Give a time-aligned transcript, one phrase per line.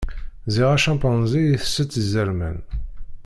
[0.53, 2.57] Ziɣ acampanzi itett izerman.